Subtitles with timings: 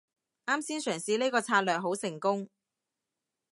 [0.47, 2.49] 啱先嘗試呢個策略好成功